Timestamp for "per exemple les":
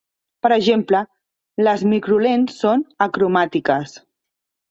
0.43-1.83